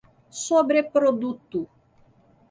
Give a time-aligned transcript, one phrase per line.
[0.43, 1.61] sobreproduto